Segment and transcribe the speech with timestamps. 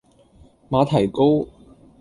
[0.67, 1.45] 馬蹄糕